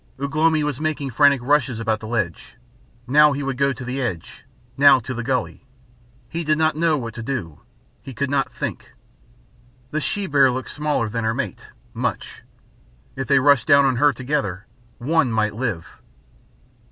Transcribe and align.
Ugh 0.19 0.35
lomi 0.35 0.63
was 0.63 0.81
making 0.81 1.11
frantic 1.11 1.41
rushes 1.43 1.79
about 1.79 1.99
the 1.99 2.07
ledge 2.07 2.55
now 3.05 3.33
he 3.33 3.43
would 3.43 3.55
go 3.55 3.71
to 3.71 3.85
the 3.85 4.01
edge, 4.01 4.45
now 4.75 4.97
to 4.99 5.13
the 5.13 5.21
gully. 5.21 5.63
He 6.27 6.43
did 6.43 6.57
not 6.57 6.75
know 6.75 6.97
what 6.97 7.13
to 7.13 7.21
do, 7.21 7.59
he 8.01 8.11
could 8.11 8.31
not 8.31 8.51
think. 8.51 8.93
The 9.91 10.01
she 10.01 10.25
bear 10.25 10.49
looked 10.49 10.71
smaller 10.71 11.07
than 11.07 11.23
her 11.23 11.35
mate 11.35 11.69
much. 11.93 12.41
If 13.15 13.27
they 13.27 13.37
rushed 13.37 13.67
down 13.67 13.85
on 13.85 13.97
her 13.97 14.11
together, 14.11 14.65
one 14.97 15.31
might 15.31 15.53
live. 15.53 15.85